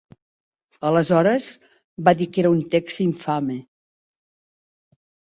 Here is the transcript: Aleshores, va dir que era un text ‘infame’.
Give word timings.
Aleshores, 0.91 1.49
va 2.07 2.13
dir 2.21 2.27
que 2.37 2.41
era 2.43 2.51
un 2.53 2.63
text 2.71 3.01
‘infame’. 3.05 3.57